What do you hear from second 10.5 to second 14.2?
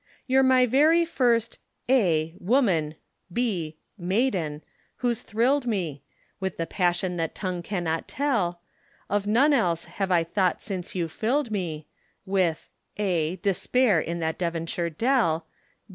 since you filled me With {despair in